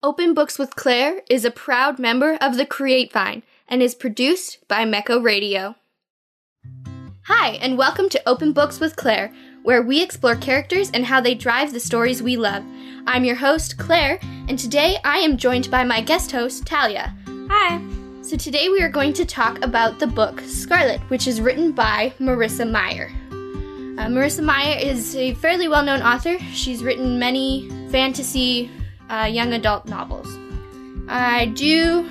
Open 0.00 0.32
Books 0.32 0.60
with 0.60 0.76
Claire 0.76 1.22
is 1.28 1.44
a 1.44 1.50
proud 1.50 1.98
member 1.98 2.38
of 2.40 2.56
the 2.56 2.64
Create 2.64 3.12
Vine 3.12 3.42
and 3.66 3.82
is 3.82 3.96
produced 3.96 4.58
by 4.68 4.84
Mecco 4.84 5.20
Radio. 5.20 5.74
Hi, 7.22 7.54
and 7.54 7.76
welcome 7.76 8.08
to 8.10 8.22
Open 8.24 8.52
Books 8.52 8.78
with 8.78 8.94
Claire, 8.94 9.34
where 9.64 9.82
we 9.82 10.00
explore 10.00 10.36
characters 10.36 10.88
and 10.94 11.04
how 11.04 11.20
they 11.20 11.34
drive 11.34 11.72
the 11.72 11.80
stories 11.80 12.22
we 12.22 12.36
love. 12.36 12.62
I'm 13.08 13.24
your 13.24 13.34
host, 13.34 13.76
Claire, 13.76 14.20
and 14.48 14.56
today 14.56 14.98
I 15.02 15.18
am 15.18 15.36
joined 15.36 15.68
by 15.68 15.82
my 15.82 16.00
guest 16.00 16.30
host, 16.30 16.64
Talia. 16.64 17.12
Hi. 17.50 17.82
So 18.22 18.36
today 18.36 18.68
we 18.68 18.80
are 18.82 18.88
going 18.88 19.14
to 19.14 19.24
talk 19.24 19.64
about 19.64 19.98
the 19.98 20.06
book 20.06 20.40
Scarlet, 20.42 21.00
which 21.10 21.26
is 21.26 21.40
written 21.40 21.72
by 21.72 22.12
Marissa 22.20 22.70
Meyer. 22.70 23.10
Uh, 23.32 24.06
Marissa 24.06 24.44
Meyer 24.44 24.78
is 24.78 25.16
a 25.16 25.34
fairly 25.34 25.66
well 25.66 25.82
known 25.82 26.02
author. 26.02 26.38
She's 26.52 26.84
written 26.84 27.18
many 27.18 27.68
fantasy 27.90 28.70
uh, 29.08 29.28
young 29.30 29.52
adult 29.52 29.86
novels. 29.86 30.28
I 31.08 31.46
do 31.46 32.08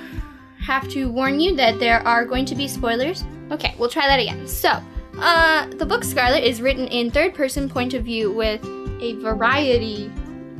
have 0.60 0.88
to 0.90 1.10
warn 1.10 1.40
you 1.40 1.54
that 1.56 1.78
there 1.78 2.06
are 2.06 2.24
going 2.24 2.44
to 2.46 2.54
be 2.54 2.68
spoilers. 2.68 3.24
Okay, 3.50 3.74
we'll 3.78 3.88
try 3.88 4.06
that 4.06 4.20
again. 4.20 4.46
So, 4.46 4.82
uh, 5.18 5.66
the 5.66 5.86
book 5.86 6.04
Scarlet 6.04 6.44
is 6.44 6.60
written 6.60 6.86
in 6.88 7.10
third 7.10 7.34
person 7.34 7.68
point 7.68 7.94
of 7.94 8.04
view 8.04 8.30
with 8.32 8.64
a 9.00 9.14
variety 9.22 10.10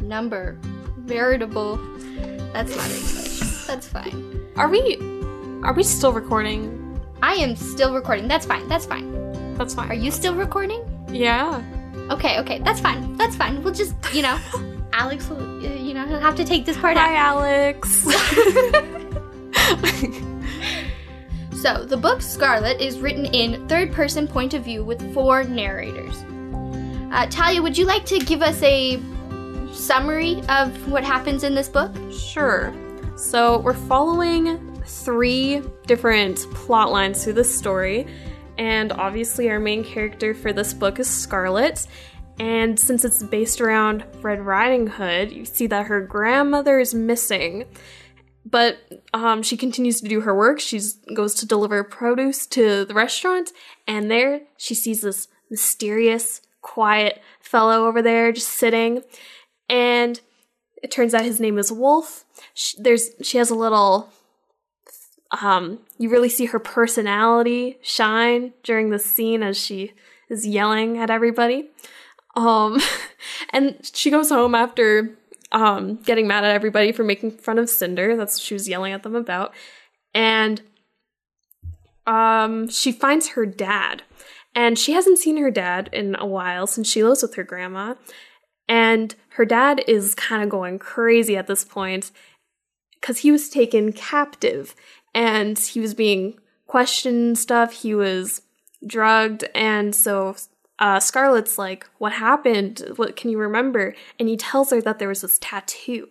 number, 0.02 0.56
veritable. 0.98 1.76
That's 2.52 2.74
not 2.74 2.86
English. 2.90 3.66
That's 3.66 3.86
fine. 3.86 4.48
Are 4.56 4.68
we 4.68 4.96
are 5.62 5.72
we 5.72 5.82
still 5.82 6.12
recording? 6.12 7.00
I 7.20 7.34
am 7.34 7.56
still 7.56 7.92
recording. 7.92 8.28
That's 8.28 8.46
fine. 8.46 8.68
That's 8.68 8.86
fine. 8.86 9.54
That's 9.54 9.74
fine. 9.74 9.90
Are 9.90 9.94
you 9.94 10.10
still 10.10 10.34
recording? 10.34 10.82
Yeah. 11.10 11.62
Okay, 12.10 12.38
okay. 12.40 12.60
That's 12.60 12.80
fine. 12.80 13.16
That's 13.16 13.34
fine. 13.34 13.62
We'll 13.62 13.74
just, 13.74 13.94
you 14.14 14.22
know, 14.22 14.38
Alex 14.98 15.28
will, 15.28 15.38
uh, 15.38 15.74
you 15.74 15.94
know, 15.94 16.04
he'll 16.06 16.18
have 16.18 16.34
to 16.34 16.44
take 16.44 16.66
this 16.66 16.76
part 16.76 16.96
out? 16.96 17.08
Hi, 17.08 17.16
out. 17.16 17.44
Alex. 17.44 18.04
So, 21.60 21.84
the 21.84 21.96
book 21.96 22.22
Scarlet 22.22 22.80
is 22.80 23.00
written 23.00 23.26
in 23.26 23.66
third 23.66 23.90
person 23.92 24.28
point 24.28 24.54
of 24.54 24.62
view 24.62 24.84
with 24.84 25.12
four 25.12 25.42
narrators. 25.42 26.14
Uh, 27.12 27.26
Talia, 27.28 27.60
would 27.60 27.76
you 27.76 27.84
like 27.84 28.04
to 28.06 28.20
give 28.20 28.42
us 28.42 28.62
a 28.62 29.02
summary 29.72 30.40
of 30.48 30.88
what 30.88 31.02
happens 31.02 31.42
in 31.42 31.56
this 31.56 31.68
book? 31.68 31.90
sure. 32.12 32.72
So 33.16 33.58
we're 33.58 33.74
following 33.74 34.80
three 34.86 35.60
different 35.88 36.46
plot 36.54 36.92
lines 36.92 37.24
through 37.24 37.32
this 37.32 37.58
story, 37.58 38.06
and 38.56 38.92
obviously 38.92 39.50
our 39.50 39.58
main 39.58 39.82
character 39.82 40.34
for 40.34 40.52
this 40.52 40.72
book 40.72 41.00
is 41.00 41.10
Scarlet. 41.10 41.88
And 42.38 42.78
since 42.78 43.04
it's 43.04 43.22
based 43.22 43.60
around 43.60 44.04
Red 44.20 44.40
Riding 44.40 44.86
Hood, 44.86 45.32
you 45.32 45.44
see 45.44 45.66
that 45.66 45.86
her 45.86 46.00
grandmother 46.00 46.78
is 46.78 46.94
missing. 46.94 47.64
But 48.44 48.78
um, 49.12 49.42
she 49.42 49.56
continues 49.56 50.00
to 50.00 50.08
do 50.08 50.22
her 50.22 50.34
work. 50.34 50.60
She 50.60 50.80
goes 51.14 51.34
to 51.34 51.46
deliver 51.46 51.82
produce 51.84 52.46
to 52.48 52.84
the 52.84 52.94
restaurant, 52.94 53.52
and 53.86 54.10
there 54.10 54.42
she 54.56 54.74
sees 54.74 55.02
this 55.02 55.28
mysterious, 55.50 56.40
quiet 56.62 57.20
fellow 57.40 57.86
over 57.86 58.00
there 58.00 58.32
just 58.32 58.48
sitting. 58.48 59.02
And 59.68 60.20
it 60.82 60.90
turns 60.90 61.12
out 61.12 61.24
his 61.24 61.40
name 61.40 61.58
is 61.58 61.72
Wolf. 61.72 62.24
She, 62.54 62.80
there's 62.80 63.10
she 63.22 63.38
has 63.38 63.50
a 63.50 63.54
little. 63.54 64.10
Um, 65.42 65.80
you 65.98 66.08
really 66.08 66.30
see 66.30 66.46
her 66.46 66.58
personality 66.58 67.76
shine 67.82 68.54
during 68.62 68.88
the 68.88 68.98
scene 68.98 69.42
as 69.42 69.58
she 69.58 69.92
is 70.30 70.46
yelling 70.46 70.96
at 70.96 71.10
everybody. 71.10 71.68
Um, 72.38 72.80
and 73.50 73.78
she 73.92 74.10
goes 74.10 74.30
home 74.30 74.54
after 74.54 75.18
um, 75.50 75.96
getting 75.96 76.26
mad 76.26 76.44
at 76.44 76.54
everybody 76.54 76.92
for 76.92 77.04
making 77.04 77.32
fun 77.32 77.58
of 77.58 77.68
Cinder. 77.68 78.16
That's 78.16 78.36
what 78.36 78.42
she 78.42 78.54
was 78.54 78.68
yelling 78.68 78.92
at 78.92 79.02
them 79.02 79.16
about. 79.16 79.52
And 80.14 80.62
um, 82.06 82.68
she 82.68 82.92
finds 82.92 83.30
her 83.30 83.44
dad. 83.44 84.02
And 84.54 84.78
she 84.78 84.92
hasn't 84.92 85.18
seen 85.18 85.36
her 85.36 85.50
dad 85.50 85.90
in 85.92 86.16
a 86.18 86.26
while 86.26 86.66
since 86.66 86.90
she 86.90 87.04
lives 87.04 87.22
with 87.22 87.34
her 87.34 87.44
grandma. 87.44 87.94
And 88.68 89.14
her 89.30 89.44
dad 89.44 89.82
is 89.86 90.14
kind 90.14 90.42
of 90.42 90.48
going 90.48 90.78
crazy 90.78 91.36
at 91.36 91.46
this 91.46 91.64
point 91.64 92.10
because 93.00 93.18
he 93.18 93.30
was 93.30 93.48
taken 93.48 93.92
captive 93.92 94.74
and 95.14 95.58
he 95.58 95.80
was 95.80 95.94
being 95.94 96.38
questioned 96.66 97.38
stuff. 97.38 97.72
He 97.72 97.94
was 97.94 98.42
drugged. 98.86 99.44
And 99.54 99.94
so 99.94 100.34
uh, 100.78 101.00
Scarlet's 101.00 101.58
like, 101.58 101.88
What 101.98 102.12
happened? 102.12 102.92
What 102.96 103.16
can 103.16 103.30
you 103.30 103.38
remember? 103.38 103.94
And 104.18 104.28
he 104.28 104.36
tells 104.36 104.70
her 104.70 104.80
that 104.82 104.98
there 104.98 105.08
was 105.08 105.22
this 105.22 105.38
tattoo. 105.40 106.08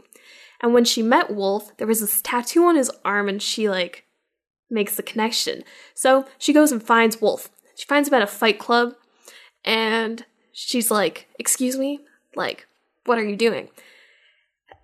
And 0.61 0.73
when 0.73 0.85
she 0.85 1.01
met 1.01 1.33
Wolf, 1.33 1.75
there 1.78 1.88
was 1.88 2.01
this 2.01 2.22
tattoo 2.22 2.66
on 2.66 2.75
his 2.75 2.91
arm, 3.06 3.29
and 3.29 3.41
she 3.41 3.69
like 3.69 4.06
makes 4.69 4.95
the 4.95 5.03
connection. 5.03 5.63
So 5.94 6.25
she 6.38 6.53
goes 6.53 6.72
and 6.72 6.81
finds 6.81 7.22
Wolf. 7.22 7.50
She 7.75 7.85
finds 7.85 8.09
him 8.09 8.16
at 8.16 8.23
a 8.23 8.27
fight 8.27 8.57
club, 8.59 8.95
and 9.63 10.25
she's 10.51 10.89
like, 10.89 11.27
"Excuse 11.38 11.77
me, 11.77 12.01
like, 12.35 12.67
what 13.06 13.19
are 13.19 13.23
you 13.23 13.35
doing?" 13.35 13.69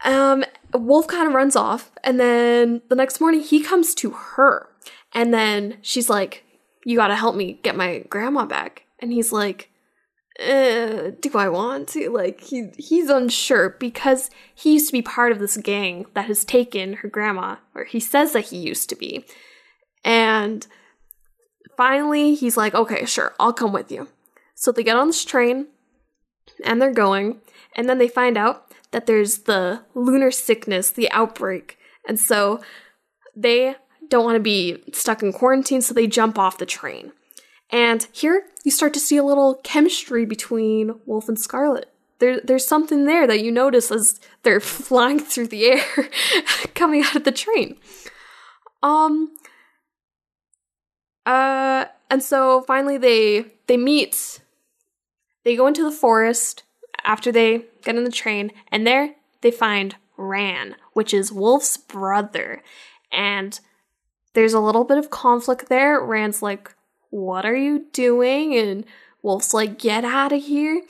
Um, 0.06 0.44
Wolf 0.74 1.08
kind 1.08 1.28
of 1.28 1.34
runs 1.34 1.56
off, 1.56 1.92
and 2.04 2.20
then 2.20 2.82
the 2.90 2.96
next 2.96 3.20
morning 3.20 3.42
he 3.42 3.64
comes 3.64 3.96
to 3.96 4.12
her, 4.12 4.70
and 5.12 5.34
then 5.34 5.78
she's 5.82 6.10
like, 6.10 6.44
"You 6.86 6.98
gotta 6.98 7.16
help 7.16 7.36
me 7.36 7.60
get 7.64 7.76
my 7.76 8.06
grandma 8.10 8.46
back," 8.46 8.84
and 9.00 9.12
he's 9.12 9.32
like, 9.32 9.72
uh, 10.40 11.12
do 11.20 11.32
I 11.36 11.48
want 11.50 11.90
to? 11.90 12.10
Like 12.10 12.42
he 12.42 12.72
he's 12.78 13.10
unsure 13.10 13.70
because 13.80 14.30
he 14.54 14.74
used 14.74 14.88
to 14.88 14.94
be 14.94 15.02
part 15.02 15.32
of 15.32 15.40
this 15.40 15.58
gang 15.58 16.06
that 16.14 16.26
has 16.26 16.44
taken 16.44 16.94
her 16.94 17.08
grandma, 17.08 17.58
or 17.76 17.84
he 17.84 18.00
says 18.00 18.34
that 18.34 18.46
he 18.46 18.58
used 18.58 18.90
to 18.90 18.96
be. 18.96 19.26
And 20.04 20.66
finally 21.78 22.34
he's 22.34 22.58
like, 22.58 22.74
okay, 22.74 23.06
sure, 23.06 23.34
I'll 23.40 23.54
come 23.54 23.74
with 23.74 23.92
you. 23.92 24.08
So 24.56 24.72
they 24.72 24.84
get 24.84 24.96
on 24.96 25.08
this 25.08 25.24
train 25.24 25.68
and 26.66 26.82
they're 26.82 26.94
going, 26.94 27.42
and 27.76 27.88
then 27.88 28.00
they 28.00 28.08
find 28.08 28.38
out 28.38 28.72
that 28.92 29.06
there's 29.06 29.40
the 29.40 29.84
lunar 29.94 30.32
sickness, 30.32 30.92
the 30.92 31.12
outbreak. 31.12 31.78
And 32.08 32.20
so 32.20 32.62
they 33.36 33.76
don't 34.08 34.26
want 34.26 34.36
to 34.36 34.42
be 34.42 34.84
stuck 34.94 35.24
in 35.24 35.34
quarantine, 35.34 35.82
so 35.82 35.94
they 35.94 36.08
jump 36.08 36.38
off 36.38 36.58
the 36.58 36.66
train. 36.66 37.12
And 37.74 38.08
here 38.12 38.44
you 38.64 38.70
start 38.70 38.94
to 38.94 39.00
see 39.00 39.18
a 39.18 39.24
little 39.24 39.56
chemistry 39.64 40.26
between 40.26 41.00
Wolf 41.08 41.28
and 41.28 41.40
Scarlet. 41.40 41.92
There, 42.20 42.40
there's 42.40 42.68
something 42.68 43.06
there 43.06 43.26
that 43.26 43.42
you 43.42 43.52
notice 43.52 43.92
as 43.92 44.20
they're 44.44 44.60
flying 44.62 45.20
through 45.20 45.48
the 45.48 45.66
air, 45.66 46.10
coming 46.76 47.04
out 47.04 47.16
of 47.16 47.24
the 47.26 47.32
train. 47.32 47.78
Um. 48.84 49.36
Uh, 51.26 51.86
and 52.10 52.22
so 52.22 52.62
finally 52.68 52.98
they 52.98 53.46
they 53.68 53.78
meet. 53.78 54.42
They 55.44 55.56
go 55.56 55.68
into 55.68 55.84
the 55.84 55.92
forest 55.92 56.64
after 57.04 57.32
they 57.32 57.66
get 57.84 57.96
in 57.96 58.04
the 58.04 58.12
train, 58.12 58.52
and 58.72 58.86
there 58.86 59.16
they 59.42 59.52
find 59.52 59.96
Ran, 60.16 60.76
which 60.94 61.14
is 61.14 61.32
Wolf's 61.32 61.78
brother, 61.78 62.62
and 63.12 63.60
there's 64.34 64.54
a 64.54 64.60
little 64.60 64.84
bit 64.84 64.98
of 64.98 65.10
conflict 65.10 65.70
there. 65.70 66.00
Ran's 66.04 66.42
like, 66.42 66.76
what 67.14 67.46
are 67.46 67.56
you 67.56 67.86
doing? 67.94 68.56
And 68.56 68.86
Wolf's 69.22 69.54
like, 69.54 69.78
get 69.78 70.04
out 70.04 70.34
of 70.34 70.42
here. 70.42 70.82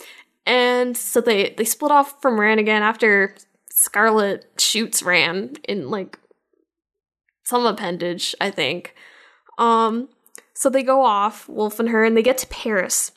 And 0.46 0.96
so 0.96 1.20
they, 1.20 1.54
they 1.58 1.66
split 1.66 1.92
off 1.92 2.22
from 2.22 2.40
Ran 2.40 2.60
again 2.60 2.82
after 2.82 3.36
Scarlet 3.70 4.46
shoots 4.58 5.04
Ran 5.04 5.58
in 5.68 5.90
like 5.90 6.18
some 7.44 7.66
appendage, 7.66 8.34
I 8.40 8.52
think. 8.52 8.96
Um, 9.58 10.08
so 10.54 10.70
they 10.70 10.82
go 10.82 11.04
off, 11.04 11.50
Wolf 11.50 11.78
and 11.78 11.90
her, 11.90 12.06
and 12.06 12.16
they 12.16 12.24
get 12.24 12.38
to 12.40 12.48
Paris. 12.48 13.12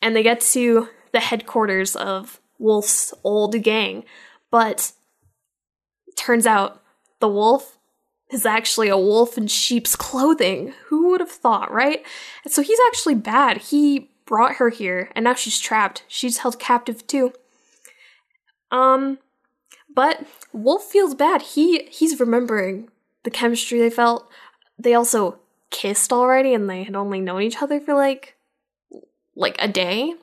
And 0.00 0.14
they 0.14 0.22
get 0.22 0.40
to 0.40 0.88
the 1.12 1.18
headquarters 1.18 1.96
of 1.96 2.40
Wolf's 2.60 3.12
old 3.24 3.60
gang. 3.64 4.04
But 4.52 4.92
turns 6.16 6.46
out 6.46 6.80
the 7.18 7.28
wolf 7.28 7.77
is 8.30 8.44
actually 8.44 8.88
a 8.88 8.98
wolf 8.98 9.38
in 9.38 9.46
sheep's 9.46 9.96
clothing. 9.96 10.74
Who 10.86 11.08
would 11.08 11.20
have 11.20 11.30
thought, 11.30 11.72
right? 11.72 12.04
And 12.44 12.52
so 12.52 12.62
he's 12.62 12.80
actually 12.88 13.14
bad. 13.14 13.58
He 13.58 14.10
brought 14.26 14.56
her 14.56 14.68
here, 14.68 15.10
and 15.14 15.24
now 15.24 15.34
she's 15.34 15.58
trapped. 15.58 16.04
She's 16.08 16.38
held 16.38 16.58
captive 16.58 17.06
too. 17.06 17.32
Um, 18.70 19.18
but 19.94 20.26
Wolf 20.52 20.84
feels 20.84 21.14
bad. 21.14 21.42
He 21.42 21.84
he's 21.90 22.20
remembering 22.20 22.90
the 23.24 23.30
chemistry 23.30 23.80
they 23.80 23.90
felt. 23.90 24.28
They 24.78 24.94
also 24.94 25.38
kissed 25.70 26.12
already, 26.12 26.54
and 26.54 26.68
they 26.68 26.84
had 26.84 26.94
only 26.94 27.20
known 27.20 27.42
each 27.42 27.62
other 27.62 27.80
for 27.80 27.94
like 27.94 28.36
like 29.34 29.56
a 29.58 29.68
day. 29.68 30.14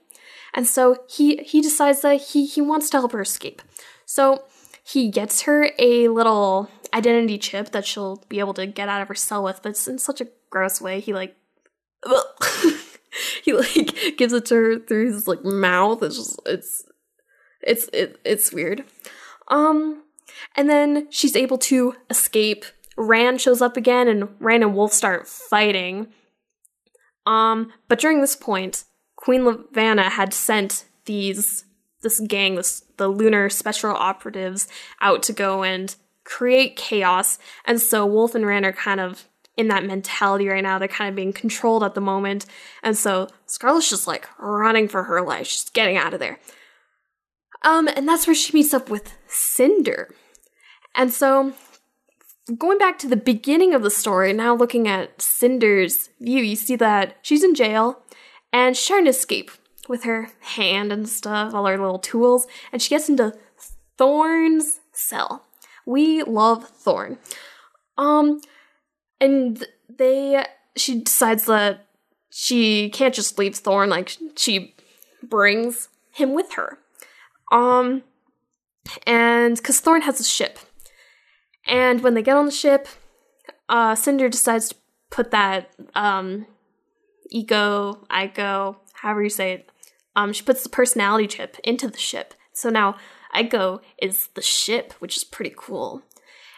And 0.53 0.67
so 0.67 1.03
he 1.09 1.37
he 1.37 1.61
decides 1.61 2.01
that 2.01 2.21
he 2.21 2.45
he 2.45 2.61
wants 2.61 2.89
to 2.91 2.97
help 2.97 3.11
her 3.11 3.21
escape. 3.21 3.61
So 4.05 4.45
he 4.87 5.09
gets 5.09 5.41
her 5.41 5.71
a 5.79 6.09
little 6.09 6.69
identity 6.93 7.39
chip 7.39 7.71
that 7.71 7.85
she'll 7.85 8.23
be 8.29 8.39
able 8.39 8.53
to 8.53 8.67
get 8.67 8.87
out 8.87 9.01
of 9.01 9.07
her 9.07 9.15
cell 9.15 9.43
with, 9.43 9.61
but 9.63 9.69
it's 9.69 9.87
in 9.87 9.97
such 9.97 10.21
a 10.21 10.27
gross 10.51 10.79
way. 10.79 10.99
He 10.99 11.11
like 11.11 11.35
he 13.43 13.53
like 13.53 14.15
gives 14.17 14.31
it 14.31 14.45
to 14.45 14.55
her 14.55 14.79
through 14.79 15.07
his 15.07 15.27
like 15.27 15.43
mouth. 15.43 16.03
It's 16.03 16.17
just 16.17 16.39
it's 16.45 16.83
it's 17.61 17.89
it, 17.93 18.19
it's 18.23 18.53
weird. 18.53 18.83
Um 19.47 20.03
And 20.55 20.69
then 20.69 21.07
she's 21.09 21.35
able 21.35 21.57
to 21.59 21.95
escape. 22.09 22.65
Ran 22.95 23.37
shows 23.39 23.61
up 23.61 23.75
again, 23.77 24.07
and 24.07 24.29
Ran 24.39 24.63
and 24.63 24.75
Wolf 24.75 24.93
start 24.93 25.27
fighting. 25.27 26.07
Um, 27.25 27.73
but 27.87 27.99
during 27.99 28.21
this 28.21 28.35
point, 28.35 28.85
Queen 29.15 29.45
Levana 29.45 30.09
had 30.11 30.33
sent 30.33 30.85
these 31.05 31.65
this 32.01 32.19
gang, 32.19 32.55
this 32.55 32.83
the 32.97 33.07
lunar 33.07 33.49
special 33.49 33.91
operatives, 33.91 34.67
out 35.01 35.23
to 35.23 35.33
go 35.33 35.63
and 35.63 35.95
create 36.23 36.75
chaos. 36.75 37.37
And 37.65 37.81
so 37.81 38.05
Wolf 38.05 38.35
and 38.35 38.45
Ran 38.45 38.65
are 38.65 38.73
kind 38.73 38.99
of 38.99 39.27
in 39.57 39.67
that 39.69 39.85
mentality 39.85 40.47
right 40.47 40.63
now. 40.63 40.77
They're 40.77 40.87
kind 40.87 41.09
of 41.09 41.15
being 41.15 41.33
controlled 41.33 41.83
at 41.83 41.93
the 41.93 42.01
moment. 42.01 42.45
And 42.83 42.97
so 42.97 43.27
Scarlet's 43.45 43.89
just 43.89 44.07
like 44.07 44.27
running 44.39 44.87
for 44.87 45.03
her 45.03 45.21
life. 45.21 45.47
She's 45.47 45.69
getting 45.69 45.97
out 45.97 46.13
of 46.13 46.19
there. 46.19 46.39
Um, 47.63 47.87
and 47.87 48.07
that's 48.07 48.27
where 48.27 48.35
she 48.35 48.53
meets 48.53 48.73
up 48.73 48.89
with 48.89 49.13
Cinder. 49.27 50.13
And 50.93 51.11
so 51.11 51.53
going 52.57 52.77
back 52.77 52.99
to 52.99 53.07
the 53.07 53.15
beginning 53.15 53.73
of 53.73 53.81
the 53.81 53.89
story, 53.89 54.33
now 54.33 54.55
looking 54.55 54.87
at 54.87 55.21
Cinder's 55.21 56.09
view, 56.19 56.43
you 56.43 56.55
see 56.55 56.75
that 56.75 57.17
she's 57.21 57.43
in 57.43 57.55
jail 57.55 58.03
and 58.53 58.75
she's 58.75 58.87
trying 58.87 59.05
to 59.05 59.09
escape 59.09 59.51
with 59.87 60.03
her 60.03 60.29
hand 60.41 60.91
and 60.91 61.07
stuff, 61.07 61.53
all 61.53 61.65
her 61.65 61.77
little 61.77 61.99
tools, 61.99 62.47
and 62.71 62.81
she 62.81 62.89
gets 62.89 63.09
into 63.09 63.33
Thorne's 63.97 64.79
cell. 64.91 65.45
We 65.85 66.23
love 66.23 66.67
Thorne. 66.67 67.17
Um, 67.97 68.41
and 69.21 69.65
they, 69.89 70.45
she 70.75 71.01
decides 71.01 71.45
that 71.45 71.85
she 72.29 72.89
can't 72.89 73.13
just 73.13 73.37
leave 73.37 73.55
Thorne, 73.55 73.89
like, 73.89 74.17
she 74.35 74.75
brings 75.23 75.89
him 76.11 76.33
with 76.33 76.53
her. 76.53 76.79
Um, 77.51 78.03
and 79.07 79.55
because 79.55 79.79
Thorne 79.79 80.01
has 80.01 80.19
a 80.19 80.23
ship. 80.23 80.59
And 81.65 82.03
when 82.03 82.13
they 82.13 82.21
get 82.21 82.37
on 82.37 82.45
the 82.45 82.51
ship, 82.51 82.87
uh, 83.69 83.95
Cinder 83.95 84.29
decides 84.29 84.69
to 84.69 84.75
put 85.09 85.31
that, 85.31 85.71
um, 85.95 86.45
eco, 87.31 88.05
ico, 88.11 88.75
however 88.93 89.23
you 89.23 89.29
say 89.29 89.53
it, 89.53 89.69
um, 90.15 90.33
she 90.33 90.43
puts 90.43 90.63
the 90.63 90.69
personality 90.69 91.27
chip 91.27 91.57
into 91.63 91.87
the 91.87 91.97
ship. 91.97 92.33
So 92.53 92.69
now 92.69 92.95
Iko 93.35 93.81
is 94.01 94.27
the 94.33 94.41
ship, 94.41 94.93
which 94.99 95.17
is 95.17 95.23
pretty 95.23 95.53
cool. 95.55 96.03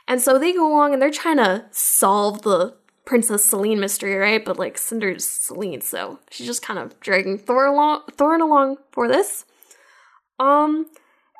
And 0.08 0.22
so 0.22 0.38
they 0.38 0.54
go 0.54 0.72
along 0.72 0.94
and 0.94 1.02
they're 1.02 1.12
trying 1.12 1.38
to 1.38 1.66
solve 1.72 2.44
the 2.44 2.76
Princess 3.06 3.46
Selene 3.46 3.80
mystery, 3.80 4.16
right? 4.16 4.44
But 4.44 4.60
like 4.60 4.78
Cinder's 4.78 5.28
Selene, 5.28 5.82
so 5.82 6.20
she's 6.30 6.48
just 6.48 6.62
kind 6.62 6.80
of 6.80 7.00
dragging 7.00 7.38
Thor 7.38 7.66
along, 7.66 8.04
Thorne 8.12 8.42
along 8.42 8.78
for 8.92 9.08
this. 9.08 9.46
Um, 10.40 10.88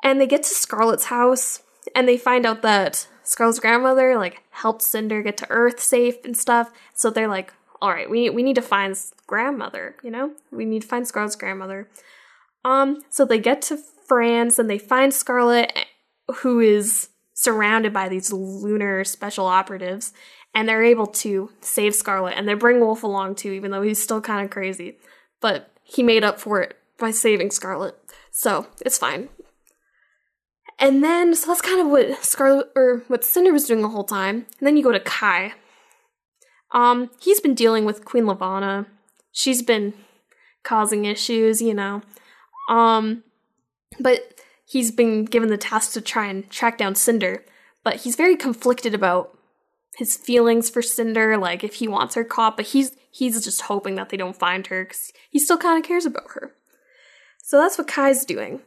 and 0.02 0.20
they 0.20 0.26
get 0.26 0.42
to 0.42 0.54
Scarlet's 0.54 1.04
house 1.04 1.62
and 1.94 2.08
they 2.08 2.16
find 2.16 2.44
out 2.44 2.62
that 2.62 3.06
Scarlet's 3.22 3.60
grandmother 3.60 4.16
like 4.16 4.42
helped 4.50 4.82
Cinder 4.82 5.22
get 5.22 5.36
to 5.38 5.50
Earth 5.50 5.80
safe 5.80 6.24
and 6.24 6.36
stuff. 6.36 6.70
So 6.94 7.10
they're 7.10 7.28
like, 7.28 7.52
all 7.80 7.90
right, 7.90 8.08
we 8.10 8.30
we 8.30 8.42
need 8.42 8.56
to 8.56 8.62
find 8.62 8.96
grandmother. 9.26 9.96
You 10.02 10.10
know, 10.10 10.32
we 10.50 10.64
need 10.64 10.82
to 10.82 10.88
find 10.88 11.06
Scarlet's 11.06 11.36
grandmother. 11.36 11.88
Um, 12.64 13.02
so 13.08 13.24
they 13.24 13.38
get 13.38 13.62
to 13.62 13.78
France 14.06 14.58
and 14.58 14.68
they 14.68 14.78
find 14.78 15.12
Scarlet, 15.12 15.72
who 16.38 16.60
is 16.60 17.08
surrounded 17.34 17.92
by 17.92 18.08
these 18.08 18.32
lunar 18.32 19.04
special 19.04 19.46
operatives, 19.46 20.12
and 20.54 20.68
they're 20.68 20.82
able 20.82 21.06
to 21.06 21.50
save 21.60 21.94
Scarlet. 21.94 22.34
And 22.36 22.48
they 22.48 22.54
bring 22.54 22.80
Wolf 22.80 23.02
along 23.02 23.36
too, 23.36 23.52
even 23.52 23.70
though 23.70 23.82
he's 23.82 24.02
still 24.02 24.20
kind 24.20 24.44
of 24.44 24.50
crazy. 24.50 24.98
But 25.40 25.70
he 25.84 26.02
made 26.02 26.24
up 26.24 26.40
for 26.40 26.60
it 26.60 26.76
by 26.98 27.12
saving 27.12 27.52
Scarlet, 27.52 27.94
so 28.32 28.66
it's 28.84 28.98
fine. 28.98 29.28
And 30.80 31.02
then, 31.02 31.34
so 31.34 31.48
that's 31.48 31.60
kind 31.60 31.80
of 31.80 31.88
what 31.88 32.24
Scarlet 32.24 32.68
or 32.76 33.02
what 33.08 33.24
Cinder 33.24 33.52
was 33.52 33.66
doing 33.66 33.82
the 33.82 33.88
whole 33.88 34.04
time. 34.04 34.46
And 34.58 34.66
then 34.66 34.76
you 34.76 34.82
go 34.82 34.92
to 34.92 35.00
Kai. 35.00 35.54
Um, 36.72 37.10
he's 37.20 37.40
been 37.40 37.54
dealing 37.54 37.84
with 37.84 38.04
Queen 38.04 38.26
Levana. 38.26 38.86
She's 39.32 39.62
been 39.62 39.94
causing 40.62 41.04
issues, 41.04 41.62
you 41.62 41.74
know. 41.74 42.02
Um, 42.68 43.24
but 43.98 44.40
he's 44.66 44.90
been 44.90 45.24
given 45.24 45.48
the 45.48 45.56
task 45.56 45.92
to 45.92 46.00
try 46.00 46.26
and 46.26 46.48
track 46.50 46.78
down 46.78 46.94
Cinder. 46.94 47.44
But 47.84 47.96
he's 47.96 48.16
very 48.16 48.36
conflicted 48.36 48.94
about 48.94 49.38
his 49.96 50.16
feelings 50.16 50.70
for 50.70 50.82
Cinder, 50.82 51.36
like 51.36 51.64
if 51.64 51.74
he 51.74 51.88
wants 51.88 52.14
her 52.14 52.24
caught, 52.24 52.56
but 52.56 52.66
he's 52.66 52.92
he's 53.10 53.42
just 53.42 53.62
hoping 53.62 53.96
that 53.96 54.10
they 54.10 54.16
don't 54.16 54.36
find 54.36 54.66
her 54.68 54.84
because 54.84 55.12
he 55.30 55.38
still 55.38 55.58
kind 55.58 55.82
of 55.82 55.86
cares 55.86 56.06
about 56.06 56.30
her. 56.34 56.52
So 57.42 57.60
that's 57.60 57.78
what 57.78 57.88
Kai's 57.88 58.24
doing. 58.24 58.60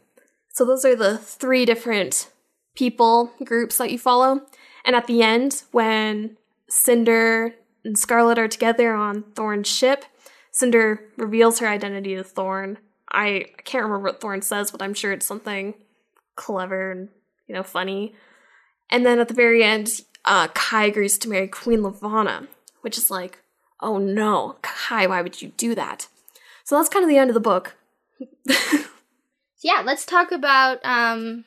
So 0.53 0.65
those 0.65 0.83
are 0.83 0.95
the 0.95 1.17
three 1.17 1.65
different 1.65 2.29
people 2.75 3.31
groups 3.43 3.77
that 3.77 3.91
you 3.91 3.99
follow. 3.99 4.41
And 4.83 4.95
at 4.95 5.07
the 5.07 5.21
end, 5.21 5.63
when 5.71 6.37
Cinder 6.67 7.53
and 7.83 7.97
Scarlet 7.97 8.37
are 8.37 8.47
together 8.47 8.93
on 8.93 9.23
Thorne's 9.35 9.67
ship, 9.67 10.05
Cinder 10.51 11.01
reveals 11.17 11.59
her 11.59 11.67
identity 11.67 12.15
to 12.15 12.23
Thorne. 12.23 12.77
I, 13.09 13.45
can't 13.63 13.83
remember 13.83 14.07
what 14.09 14.21
Thorne 14.21 14.41
says, 14.41 14.71
but 14.71 14.81
I'm 14.81 14.93
sure 14.93 15.11
it's 15.11 15.25
something 15.25 15.73
clever 16.35 16.91
and, 16.91 17.09
you 17.47 17.55
know, 17.55 17.63
funny. 17.63 18.15
And 18.89 19.05
then 19.05 19.19
at 19.19 19.27
the 19.27 19.33
very 19.33 19.63
end, 19.63 20.01
uh, 20.25 20.47
Kai 20.49 20.85
agrees 20.85 21.17
to 21.19 21.29
marry 21.29 21.47
Queen 21.47 21.83
Levana, 21.83 22.47
which 22.81 22.97
is 22.97 23.09
like, 23.09 23.39
oh 23.79 23.97
no, 23.97 24.57
Kai, 24.61 25.07
why 25.07 25.21
would 25.21 25.41
you 25.41 25.49
do 25.57 25.73
that? 25.75 26.07
So 26.63 26.75
that's 26.75 26.89
kind 26.89 27.03
of 27.03 27.09
the 27.09 27.17
end 27.17 27.29
of 27.29 27.33
the 27.33 27.39
book. 27.39 27.75
yeah, 29.63 29.81
let's 29.83 30.05
talk 30.05 30.31
about 30.31 30.79
um, 30.83 31.45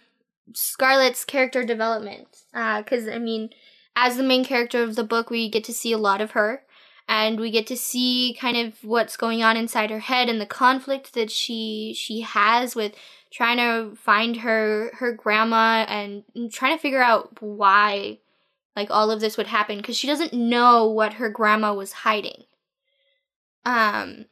Scarlet's 0.55 1.25
character 1.25 1.65
development. 1.65 2.29
Because, 2.53 3.07
uh, 3.07 3.13
I 3.13 3.19
mean, 3.19 3.51
as 3.97 4.17
the 4.17 4.23
main 4.23 4.45
character 4.45 4.83
of 4.83 4.97
the 4.97 5.05
book, 5.05 5.31
we 5.31 5.49
get 5.49 5.65
to 5.65 5.73
see 5.73 5.93
a 5.93 5.99
lot 5.99 6.21
of 6.21 6.33
her. 6.33 6.63
And 7.07 7.39
we 7.39 7.51
get 7.51 7.67
to 7.67 7.77
see 7.77 8.37
kind 8.41 8.57
of 8.57 8.83
what's 8.83 9.19
going 9.19 9.43
on 9.43 9.59
inside 9.59 9.91
her 9.91 9.99
head 9.99 10.31
and 10.31 10.41
the 10.41 10.47
conflict 10.47 11.13
that 11.13 11.31
she 11.31 11.93
she 11.95 12.23
has 12.23 12.75
with 12.75 12.95
trying 13.31 13.59
to 13.59 13.95
find 13.95 14.39
her 14.39 14.91
her 14.95 15.13
grandma 15.13 15.85
and 15.87 16.25
trying 16.51 16.75
to 16.75 16.81
figure 16.81 17.03
out 17.03 17.43
why 17.43 18.21
like 18.75 18.91
all 18.91 19.11
of 19.11 19.21
this 19.21 19.37
would 19.37 19.49
happen 19.49 19.77
because 19.77 19.97
she 19.97 20.07
doesn't 20.07 20.33
know 20.33 20.87
what 20.87 21.15
her 21.15 21.29
grandma 21.29 21.75
was 21.75 21.93
hiding. 21.93 22.45
Um, 23.65 24.27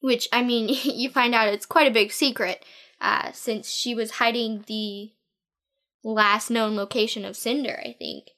which 0.00 0.28
I 0.32 0.42
mean, 0.42 0.68
you 0.84 1.10
find 1.10 1.34
out 1.34 1.48
it's 1.48 1.66
quite 1.66 1.88
a 1.88 1.94
big 1.94 2.12
secret, 2.12 2.64
uh, 3.00 3.32
since 3.32 3.70
she 3.70 3.94
was 3.94 4.12
hiding 4.12 4.64
the 4.66 5.12
last 6.04 6.50
known 6.50 6.76
location 6.76 7.24
of 7.24 7.36
Cinder, 7.36 7.80
I 7.84 7.94
think. 7.98 8.30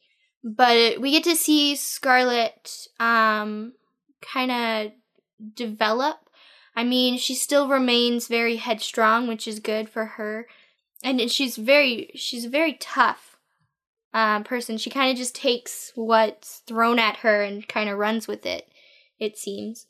But 0.45 1.01
we 1.01 1.11
get 1.11 1.25
to 1.25 1.35
see 1.37 1.75
Scarlet, 1.77 2.89
um, 3.01 3.73
kind 4.21 4.51
of 4.51 4.93
develop. 5.55 6.17
I 6.77 6.85
mean, 6.85 7.19
she 7.19 7.35
still 7.35 7.69
remains 7.69 8.29
very 8.29 8.57
headstrong, 8.57 9.27
which 9.27 9.49
is 9.49 9.59
good 9.59 9.89
for 9.89 10.05
her, 10.05 10.47
and 11.03 11.21
she's 11.31 11.57
very 11.57 12.11
she's 12.15 12.45
a 12.45 12.51
very 12.51 12.75
tough 12.75 13.37
uh, 14.15 14.43
person. 14.45 14.79
She 14.79 14.91
kind 14.91 15.11
of 15.11 15.17
just 15.17 15.35
takes 15.35 15.93
what's 15.95 16.59
thrown 16.67 16.99
at 16.99 17.19
her 17.19 17.43
and 17.43 17.67
kind 17.67 17.91
of 17.91 17.99
runs 17.99 18.29
with 18.29 18.47
it. 18.47 18.69
It 19.19 19.37
seems. 19.37 19.87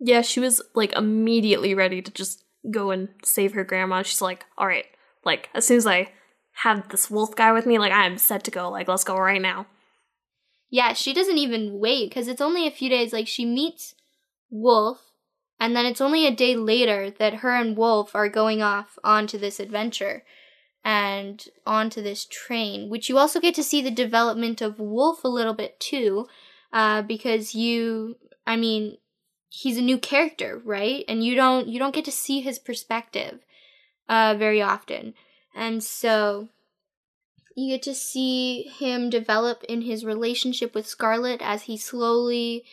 Yeah, 0.00 0.22
she 0.22 0.40
was 0.40 0.62
like 0.74 0.92
immediately 0.94 1.74
ready 1.74 2.02
to 2.02 2.10
just 2.10 2.42
go 2.70 2.90
and 2.90 3.08
save 3.24 3.52
her 3.52 3.64
grandma. 3.64 4.02
She's 4.02 4.22
like, 4.22 4.46
all 4.56 4.66
right, 4.66 4.86
like 5.24 5.50
as 5.54 5.66
soon 5.66 5.76
as 5.76 5.86
I 5.86 6.10
have 6.56 6.88
this 6.88 7.10
wolf 7.10 7.34
guy 7.34 7.52
with 7.52 7.66
me, 7.66 7.78
like 7.78 7.92
I'm 7.92 8.18
set 8.18 8.44
to 8.44 8.50
go. 8.50 8.70
Like 8.70 8.88
let's 8.88 9.04
go 9.04 9.16
right 9.16 9.40
now. 9.40 9.66
Yeah, 10.70 10.94
she 10.94 11.12
doesn't 11.12 11.38
even 11.38 11.78
wait 11.78 12.08
because 12.08 12.28
it's 12.28 12.40
only 12.40 12.66
a 12.66 12.70
few 12.70 12.88
days. 12.88 13.12
Like 13.12 13.28
she 13.28 13.44
meets 13.44 13.94
Wolf, 14.50 15.12
and 15.58 15.74
then 15.74 15.86
it's 15.86 16.00
only 16.00 16.26
a 16.26 16.34
day 16.34 16.56
later 16.56 17.10
that 17.10 17.36
her 17.36 17.54
and 17.54 17.76
Wolf 17.76 18.14
are 18.14 18.28
going 18.28 18.62
off 18.62 18.98
onto 19.04 19.38
this 19.38 19.60
adventure 19.60 20.24
and 20.84 21.44
onto 21.66 22.02
this 22.02 22.24
train, 22.24 22.88
which 22.88 23.08
you 23.08 23.18
also 23.18 23.40
get 23.40 23.54
to 23.54 23.62
see 23.62 23.82
the 23.82 23.90
development 23.90 24.60
of 24.60 24.78
Wolf 24.80 25.24
a 25.24 25.28
little 25.28 25.54
bit 25.54 25.78
too, 25.78 26.26
uh, 26.72 27.02
because 27.02 27.54
you, 27.54 28.16
I 28.46 28.56
mean, 28.56 28.96
he's 29.48 29.78
a 29.78 29.82
new 29.82 29.98
character, 29.98 30.60
right? 30.64 31.04
And 31.06 31.22
you 31.22 31.34
don't 31.34 31.68
you 31.68 31.78
don't 31.78 31.94
get 31.94 32.04
to 32.06 32.12
see 32.12 32.40
his 32.40 32.58
perspective 32.58 33.40
uh, 34.08 34.34
very 34.38 34.62
often, 34.62 35.14
and 35.54 35.82
so 35.82 36.48
you 37.54 37.74
get 37.74 37.82
to 37.82 37.94
see 37.94 38.62
him 38.62 39.10
develop 39.10 39.62
in 39.64 39.82
his 39.82 40.04
relationship 40.04 40.74
with 40.74 40.86
Scarlet 40.86 41.40
as 41.42 41.62
he 41.62 41.76
slowly 41.76 42.64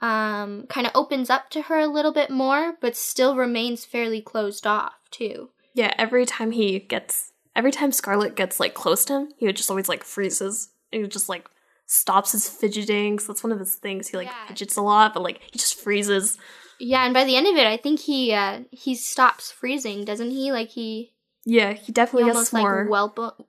um, 0.00 0.66
kind 0.68 0.86
of 0.86 0.92
opens 0.94 1.28
up 1.30 1.50
to 1.50 1.62
her 1.62 1.78
a 1.78 1.86
little 1.86 2.12
bit 2.12 2.30
more, 2.30 2.74
but 2.80 2.96
still 2.96 3.36
remains 3.36 3.84
fairly 3.84 4.20
closed 4.20 4.66
off 4.66 4.94
too. 5.10 5.50
Yeah, 5.74 5.92
every 5.98 6.24
time 6.26 6.52
he 6.52 6.78
gets, 6.78 7.32
every 7.56 7.72
time 7.72 7.92
Scarlet 7.92 8.36
gets 8.36 8.60
like 8.60 8.74
close 8.74 9.04
to 9.06 9.14
him, 9.14 9.28
he 9.36 9.46
would 9.46 9.56
just 9.56 9.70
always 9.70 9.88
like 9.88 10.04
freezes. 10.04 10.68
He 10.92 11.00
would 11.00 11.10
just 11.10 11.28
like 11.28 11.48
stops 11.86 12.32
his 12.32 12.48
fidgeting. 12.48 13.18
So 13.18 13.32
that's 13.32 13.42
one 13.42 13.52
of 13.52 13.58
his 13.58 13.74
things. 13.74 14.08
He 14.08 14.16
like 14.16 14.28
yeah. 14.28 14.46
fidgets 14.46 14.76
a 14.76 14.82
lot, 14.82 15.14
but 15.14 15.22
like 15.22 15.40
he 15.50 15.58
just 15.58 15.80
freezes. 15.80 16.38
Yeah, 16.78 17.04
and 17.04 17.12
by 17.12 17.24
the 17.24 17.36
end 17.36 17.48
of 17.48 17.56
it, 17.56 17.66
I 17.66 17.76
think 17.76 18.00
he 18.00 18.32
uh 18.32 18.60
he 18.70 18.94
stops 18.94 19.50
freezing, 19.50 20.04
doesn't 20.04 20.30
he? 20.30 20.52
Like 20.52 20.70
he. 20.70 21.12
Yeah, 21.50 21.72
he 21.72 21.92
definitely 21.92 22.24
he 22.24 22.30
almost, 22.30 22.52
more. 22.52 22.82
Like, 22.82 22.90
whelp- 22.90 23.46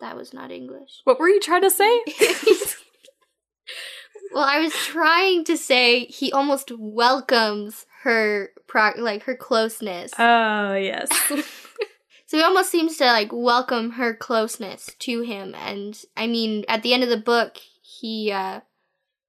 That 0.00 0.14
was 0.14 0.34
not 0.34 0.50
English. 0.50 1.00
What 1.04 1.18
were 1.18 1.30
you 1.30 1.40
trying 1.40 1.62
to 1.62 1.70
say? 1.70 2.02
well, 4.34 4.44
I 4.44 4.60
was 4.60 4.74
trying 4.74 5.44
to 5.44 5.56
say 5.56 6.04
he 6.04 6.30
almost 6.30 6.70
welcomes 6.78 7.86
her 8.02 8.50
pro- 8.66 8.92
like 8.98 9.22
her 9.22 9.34
closeness. 9.34 10.12
Oh, 10.18 10.74
yes. 10.74 11.08
so 12.26 12.36
he 12.36 12.42
almost 12.42 12.70
seems 12.70 12.98
to 12.98 13.06
like 13.06 13.30
welcome 13.32 13.92
her 13.92 14.12
closeness 14.12 14.90
to 14.98 15.22
him 15.22 15.54
and 15.54 16.02
I 16.14 16.26
mean 16.26 16.66
at 16.68 16.82
the 16.82 16.92
end 16.92 17.04
of 17.04 17.08
the 17.08 17.16
book 17.16 17.56
he 17.80 18.30
uh 18.30 18.60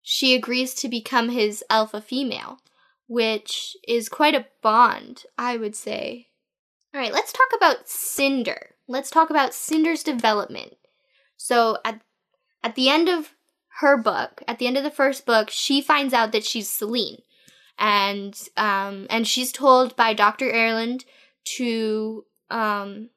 she 0.02 0.35
agrees 0.35 0.75
to 0.75 0.88
become 0.88 1.31
his 1.31 1.64
alpha 1.71 2.02
female, 2.02 2.59
which 3.07 3.79
is 3.88 4.11
quite 4.11 4.35
a 4.35 4.47
bond, 4.61 5.23
I 5.38 5.57
would 5.57 5.75
say. 5.75 6.29
All 6.94 7.00
right, 7.00 7.12
let's 7.12 7.32
talk 7.32 7.49
about 7.56 7.88
Cinder. 7.88 8.75
Let's 8.87 9.11
talk 9.11 9.30
about 9.30 9.54
Cinder's 9.54 10.02
development. 10.02 10.76
So 11.37 11.78
at 11.84 12.00
at 12.62 12.75
the 12.75 12.88
end 12.88 13.08
of 13.08 13.34
her 13.80 13.96
book, 13.96 14.42
at 14.46 14.58
the 14.58 14.66
end 14.66 14.76
of 14.76 14.84
the 14.84 14.90
first 14.90 15.25
book, 15.26 15.50
she 15.50 15.80
finds 15.80 16.12
out 16.12 16.32
that 16.32 16.44
she's 16.44 16.68
Selene, 16.68 17.22
and 17.78 18.38
um, 18.56 19.06
and 19.08 19.26
she's 19.26 19.52
told 19.52 19.96
by 19.96 20.12
Doctor 20.12 20.50
Erland 20.50 21.04
to 21.56 22.26
um, 22.50 23.08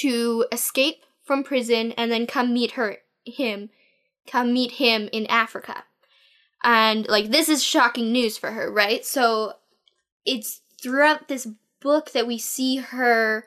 to 0.00 0.46
escape 0.50 1.04
from 1.22 1.44
prison 1.44 1.92
and 1.92 2.10
then 2.10 2.26
come 2.26 2.52
meet 2.52 2.72
her 2.72 2.98
him 3.24 3.70
come 4.26 4.52
meet 4.52 4.72
him 4.72 5.08
in 5.12 5.26
Africa. 5.26 5.84
And 6.62 7.06
like 7.08 7.30
this 7.30 7.48
is 7.48 7.62
shocking 7.62 8.12
news 8.12 8.38
for 8.38 8.52
her, 8.52 8.72
right? 8.72 9.04
So 9.04 9.54
it's 10.24 10.62
throughout 10.80 11.28
this 11.28 11.46
book 11.82 12.12
that 12.12 12.26
we 12.26 12.38
see 12.38 12.76
her 12.76 13.46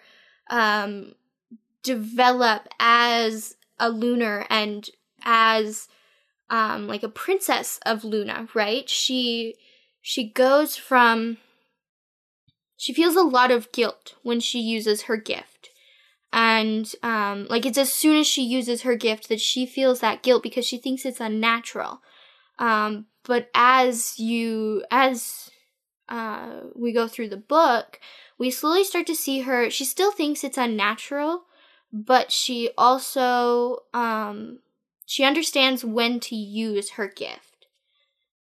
um 0.49 1.13
develop 1.83 2.67
as 2.79 3.55
a 3.79 3.89
lunar 3.89 4.45
and 4.49 4.89
as 5.23 5.87
um 6.49 6.87
like 6.87 7.03
a 7.03 7.09
princess 7.09 7.79
of 7.85 8.03
Luna, 8.03 8.47
right? 8.53 8.89
She 8.89 9.55
she 10.01 10.29
goes 10.29 10.75
from 10.75 11.37
she 12.77 12.93
feels 12.93 13.15
a 13.15 13.23
lot 13.23 13.51
of 13.51 13.71
guilt 13.71 14.15
when 14.21 14.39
she 14.39 14.59
uses 14.59 15.03
her 15.03 15.17
gift 15.17 15.69
and 16.31 16.91
um, 17.01 17.47
like 17.49 17.65
it's 17.65 17.77
as 17.77 17.91
soon 17.91 18.17
as 18.17 18.27
she 18.27 18.43
uses 18.43 18.81
her 18.81 18.95
gift 18.95 19.29
that 19.29 19.39
she 19.39 19.65
feels 19.65 20.01
that 20.01 20.21
guilt 20.21 20.43
because 20.43 20.65
she 20.65 20.77
thinks 20.77 21.05
it's 21.05 21.21
unnatural 21.21 22.01
um, 22.59 23.05
but 23.23 23.49
as 23.55 24.19
you 24.19 24.83
as 24.91 25.49
uh, 26.09 26.59
we 26.75 26.91
go 26.91 27.07
through 27.07 27.29
the 27.29 27.37
book 27.37 27.99
we 28.37 28.51
slowly 28.51 28.83
start 28.83 29.07
to 29.07 29.15
see 29.15 29.41
her 29.41 29.69
she 29.69 29.85
still 29.85 30.11
thinks 30.11 30.43
it's 30.43 30.57
unnatural 30.57 31.43
but 31.91 32.31
she 32.31 32.69
also 32.77 33.79
um, 33.93 34.59
she 35.05 35.23
understands 35.23 35.85
when 35.85 36.19
to 36.19 36.35
use 36.35 36.91
her 36.91 37.07
gift 37.07 37.67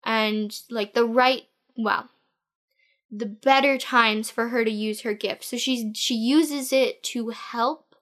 and 0.05 0.61
like 0.69 0.93
the 0.93 1.05
right 1.05 1.43
well 1.77 2.09
the 3.11 3.25
better 3.25 3.77
times 3.77 4.29
for 4.29 4.49
her 4.49 4.63
to 4.63 4.71
use 4.71 5.01
her 5.01 5.13
gift. 5.13 5.43
So 5.43 5.57
she's 5.57 5.97
she 5.97 6.15
uses 6.15 6.71
it 6.71 7.01
to 7.03 7.29
help 7.29 7.95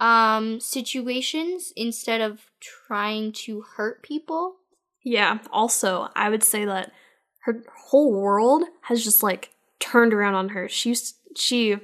um 0.00 0.60
situations 0.60 1.72
instead 1.76 2.20
of 2.20 2.50
trying 2.60 3.32
to 3.32 3.62
hurt 3.76 4.02
people. 4.02 4.56
Yeah, 5.04 5.38
also, 5.52 6.08
I 6.14 6.28
would 6.28 6.42
say 6.42 6.64
that 6.64 6.92
her 7.42 7.62
whole 7.76 8.12
world 8.12 8.64
has 8.82 9.04
just 9.04 9.22
like 9.22 9.50
turned 9.80 10.12
around 10.12 10.34
on 10.34 10.50
her. 10.50 10.68
She 10.68 10.94
she 11.36 11.76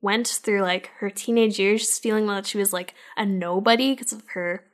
went 0.00 0.28
through 0.28 0.62
like 0.62 0.90
her 0.98 1.10
teenage 1.10 1.58
years 1.58 1.98
feeling 1.98 2.26
that 2.26 2.46
she 2.46 2.58
was 2.58 2.72
like 2.72 2.94
a 3.16 3.24
nobody 3.24 3.94
because 3.94 4.12
of 4.12 4.22
her 4.34 4.64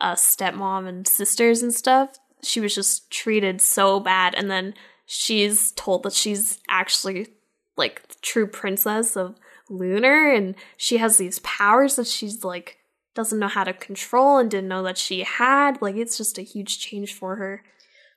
uh, 0.00 0.14
stepmom 0.14 0.88
and 0.88 1.06
sisters 1.06 1.62
and 1.62 1.74
stuff. 1.74 2.18
She 2.42 2.60
was 2.60 2.74
just 2.74 3.10
treated 3.10 3.60
so 3.60 4.00
bad 4.00 4.34
and 4.34 4.50
then 4.50 4.74
she's 5.06 5.72
told 5.72 6.04
that 6.04 6.12
she's 6.12 6.60
actually 6.68 7.28
like 7.76 8.06
the 8.08 8.14
true 8.22 8.46
princess 8.46 9.16
of 9.16 9.36
Lunar 9.68 10.32
and 10.32 10.54
she 10.76 10.98
has 10.98 11.16
these 11.16 11.38
powers 11.40 11.96
that 11.96 12.06
she's 12.06 12.44
like 12.44 12.78
doesn't 13.14 13.38
know 13.38 13.48
how 13.48 13.64
to 13.64 13.72
control 13.72 14.38
and 14.38 14.50
didn't 14.50 14.68
know 14.68 14.82
that 14.82 14.98
she 14.98 15.22
had. 15.22 15.82
Like 15.82 15.96
it's 15.96 16.16
just 16.16 16.38
a 16.38 16.42
huge 16.42 16.78
change 16.78 17.12
for 17.12 17.36
her. 17.36 17.62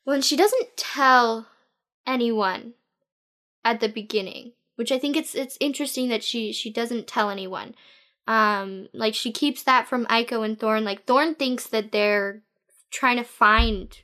Well, 0.06 0.16
and 0.16 0.24
she 0.24 0.36
doesn't 0.36 0.78
tell 0.78 1.48
anyone 2.06 2.74
at 3.66 3.80
the 3.80 3.90
beginning, 3.90 4.54
which 4.76 4.92
I 4.92 5.00
think 5.00 5.16
it's 5.16 5.36
it's 5.36 5.58
interesting 5.60 6.10
that 6.10 6.24
she 6.24 6.52
she 6.52 6.72
doesn't 6.72 7.08
tell 7.08 7.30
anyone. 7.30 7.76
Um 8.28 8.88
like 8.94 9.16
she 9.16 9.32
keeps 9.32 9.64
that 9.64 9.88
from 9.88 10.06
Iko 10.06 10.46
and 10.46 10.60
Thorne. 10.60 10.86
Like 10.86 11.06
Thorne 11.06 11.36
thinks 11.36 11.68
that 11.68 11.92
they're 11.92 12.42
trying 12.92 13.18
to 13.18 13.24
find 13.24 13.98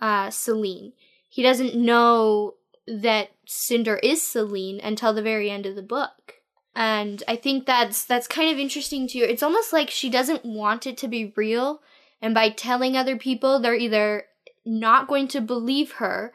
uh 0.00 0.30
Selene 0.30 0.92
he 1.36 1.42
doesn't 1.42 1.74
know 1.74 2.54
that 2.86 3.28
Cinder 3.46 3.96
is 3.96 4.22
Selene 4.22 4.80
until 4.82 5.12
the 5.12 5.20
very 5.20 5.50
end 5.50 5.66
of 5.66 5.76
the 5.76 5.82
book. 5.82 6.36
And 6.74 7.22
I 7.28 7.36
think 7.36 7.66
that's 7.66 8.06
that's 8.06 8.26
kind 8.26 8.50
of 8.50 8.58
interesting 8.58 9.06
too. 9.06 9.18
It's 9.18 9.42
almost 9.42 9.70
like 9.70 9.90
she 9.90 10.08
doesn't 10.08 10.46
want 10.46 10.86
it 10.86 10.96
to 10.96 11.08
be 11.08 11.34
real, 11.36 11.82
and 12.22 12.34
by 12.34 12.48
telling 12.48 12.96
other 12.96 13.18
people, 13.18 13.58
they're 13.58 13.74
either 13.74 14.24
not 14.64 15.08
going 15.08 15.28
to 15.28 15.42
believe 15.42 15.92
her 15.92 16.32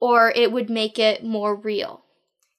or 0.00 0.32
it 0.34 0.52
would 0.52 0.70
make 0.70 0.98
it 0.98 1.24
more 1.24 1.54
real. 1.54 2.04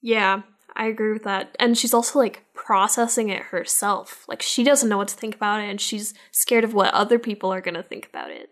Yeah, 0.01 0.41
I 0.75 0.87
agree 0.87 1.13
with 1.13 1.23
that. 1.23 1.55
And 1.59 1.77
she's 1.77 1.93
also 1.93 2.19
like 2.19 2.43
processing 2.53 3.29
it 3.29 3.43
herself. 3.43 4.25
Like 4.27 4.41
she 4.41 4.63
doesn't 4.63 4.89
know 4.89 4.97
what 4.97 5.07
to 5.09 5.15
think 5.15 5.35
about 5.35 5.61
it 5.61 5.69
and 5.69 5.79
she's 5.79 6.13
scared 6.31 6.63
of 6.63 6.73
what 6.73 6.93
other 6.93 7.17
people 7.17 7.51
are 7.53 7.61
going 7.61 7.75
to 7.75 7.83
think 7.83 8.07
about 8.07 8.31
it. 8.31 8.49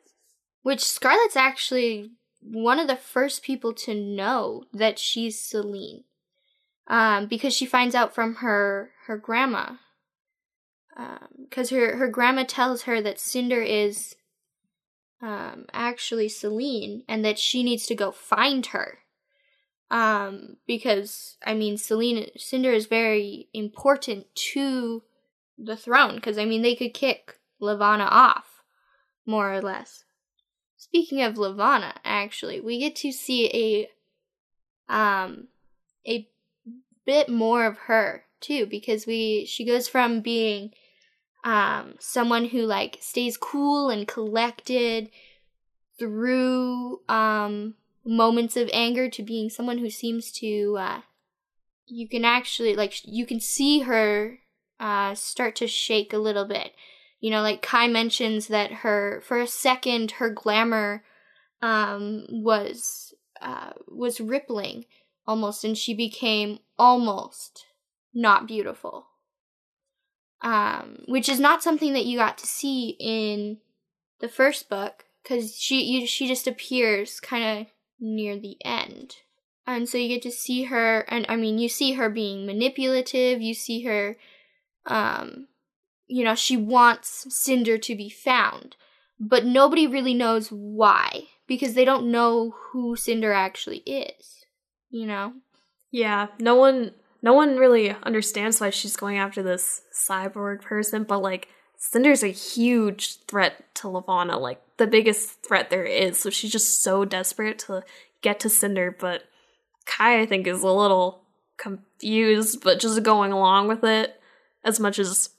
Which 0.62 0.84
Scarlet's 0.84 1.36
actually 1.36 2.12
one 2.42 2.80
of 2.80 2.88
the 2.88 2.96
first 2.96 3.44
people 3.44 3.74
to 3.74 3.94
know 3.94 4.64
that 4.74 5.00
she's 5.00 5.40
Selene. 5.40 6.04
Um, 6.88 7.28
because 7.28 7.54
she 7.54 7.66
finds 7.66 7.96
out 7.96 8.14
from 8.14 8.36
her 8.36 8.92
her 9.08 9.18
grandma. 9.18 9.76
Because 11.38 11.72
um, 11.72 11.78
her 11.78 11.98
her 11.98 12.08
grandma 12.10 12.44
tells 12.46 12.84
her 12.84 13.02
that 13.02 13.20
Cinder 13.20 13.62
is 13.62 14.16
um, 15.24 15.66
actually 15.72 16.28
Selene, 16.28 17.04
and 17.08 17.24
that 17.24 17.40
she 17.40 17.64
needs 17.64 17.86
to 17.88 17.96
go 17.96 18.12
find 18.12 18.68
her. 18.68 19.00
Um, 19.90 20.58
because 20.68 21.38
I 21.46 21.54
mean, 21.54 21.78
Selene 21.78 22.28
Cinder 22.38 22.72
is 22.72 22.88
very 22.88 23.48
important 23.54 24.26
to 24.54 25.04
the 25.58 25.78
throne. 25.78 26.16
Because 26.16 26.38
I 26.38 26.46
mean, 26.46 26.62
they 26.62 26.76
could 26.76 26.94
kick 26.94 27.40
Levana 27.60 28.04
off, 28.04 28.64
more 29.26 29.52
or 29.54 29.62
less. 29.62 30.04
Speaking 30.76 31.22
of 31.22 31.38
Levana, 31.38 31.96
actually, 32.04 32.60
we 32.60 32.80
get 32.80 32.96
to 32.98 33.12
see 33.14 33.88
a 34.90 34.94
um 34.94 35.48
a 36.06 36.28
bit 37.06 37.30
more 37.30 37.66
of 37.66 37.78
her 37.78 38.26
too 38.42 38.66
because 38.66 39.08
we 39.08 39.46
she 39.46 39.64
goes 39.64 39.88
from 39.88 40.20
being 40.20 40.74
um 41.44 41.96
someone 42.00 42.46
who 42.46 42.62
like 42.62 42.98
stays 43.02 43.38
cool 43.38 43.90
and 43.90 44.08
collected 44.08 45.10
through 46.00 47.02
um 47.10 47.76
moments 48.06 48.58
of 48.58 48.70
anger 48.74 49.10
to 49.10 49.24
being 49.24 49.50
someone 49.50 49.78
who 49.78 49.90
seems 49.90 50.32
to 50.32 50.78
uh 50.80 51.02
you 51.86 52.08
can 52.08 52.26
actually 52.26 52.76
like 52.76 52.94
you 53.06 53.26
can 53.26 53.40
see 53.40 53.82
her 53.82 54.40
uh 54.80 55.14
start 55.16 55.56
to 55.56 55.68
shake 55.68 56.14
a 56.14 56.18
little 56.18 56.46
bit 56.46 56.74
you 57.24 57.30
know, 57.30 57.42
like 57.42 57.62
Kai 57.62 57.88
mentions 57.88 58.48
that 58.48 58.74
her 58.84 59.22
for 59.26 59.40
a 59.40 59.48
second 59.48 60.12
her 60.12 60.30
glamour 60.30 61.06
um, 61.62 62.26
was 62.30 63.14
uh, 63.42 63.72
was 63.88 64.20
rippling 64.20 64.84
almost, 65.26 65.64
and 65.64 65.78
she 65.78 65.94
became 65.94 66.60
almost 66.78 67.64
not 68.14 68.46
beautiful. 68.46 69.08
Um, 70.44 71.06
which 71.08 71.30
is 71.30 71.40
not 71.40 71.64
something 71.64 71.94
that 71.94 72.06
you 72.06 72.18
got 72.18 72.38
to 72.40 72.46
see 72.46 72.98
in 73.00 73.60
the 74.20 74.28
first 74.28 74.70
book 74.70 75.06
because 75.24 75.58
she 75.58 75.82
you, 75.84 76.06
she 76.06 76.28
just 76.28 76.48
appears 76.48 77.20
kind 77.22 77.62
of 77.62 77.68
near 77.98 78.38
the 78.38 78.58
end 78.66 79.16
and 79.66 79.88
so 79.88 79.98
you 79.98 80.10
get 80.10 80.22
to 80.22 80.32
see 80.32 80.64
her 80.66 81.06
and 81.08 81.26
i 81.30 81.38
mean 81.38 81.58
you 81.58 81.70
see 81.70 81.94
her 81.94 82.10
being 82.10 82.46
manipulative 82.46 83.42
you 83.42 83.54
see 83.54 83.84
her 83.84 84.18
um 84.86 85.48
you 86.08 86.24
know, 86.24 86.36
she 86.36 86.58
wants 86.58 87.26
Cinder 87.30 87.78
to 87.80 87.96
be 87.96 88.10
found, 88.10 88.76
but 89.20 89.46
nobody 89.46 89.88
really 89.88 90.14
knows 90.14 90.50
why 90.50 91.24
because 91.48 91.74
they 91.74 91.86
don't 91.86 92.12
know 92.12 92.54
who 92.72 92.96
Cinder 92.96 93.34
actually 93.34 93.80
is, 93.80 94.46
you 94.90 95.06
know? 95.06 95.34
Yeah, 95.92 96.28
no 96.40 96.56
one 96.56 96.92
no 97.24 97.34
one 97.34 97.58
really 97.58 97.96
understands 98.04 98.62
why 98.62 98.70
she's 98.70 98.96
going 98.96 99.18
after 99.18 99.42
this 99.42 99.82
cyborg 99.92 100.62
person, 100.62 101.06
but 101.06 101.24
like 101.24 101.48
Cinder's 101.78 102.22
a 102.22 102.28
huge 102.28 103.18
threat 103.26 103.74
to 103.76 103.90
Levana, 103.90 104.38
like 104.38 104.62
the 104.78 104.88
biggest 104.88 105.44
threat 105.48 105.70
there 105.70 105.86
is. 105.86 106.20
So 106.20 106.30
she's 106.30 106.52
just 106.52 106.84
so 106.84 107.06
desperate 107.06 107.60
to 107.60 107.84
get 108.22 108.40
to 108.42 108.50
Cinder, 108.50 108.96
but 108.98 109.24
Kai 109.86 110.22
I 110.22 110.26
think 110.26 110.48
is 110.48 110.64
a 110.64 110.72
little 110.72 111.24
confused, 111.58 112.62
but 112.64 112.80
just 112.80 113.04
going 113.04 113.32
along 113.32 113.68
with 113.68 113.84
it 113.84 114.20
as 114.64 114.80
much 114.80 115.00
as 115.00 115.30